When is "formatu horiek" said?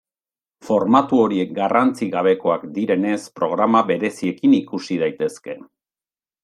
0.69-1.51